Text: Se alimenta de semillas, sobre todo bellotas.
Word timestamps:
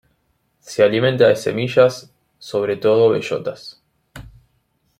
Se 0.61 0.81
alimenta 0.81 1.27
de 1.27 1.35
semillas, 1.35 2.11
sobre 2.39 2.77
todo 2.77 3.11
bellotas. 3.11 3.83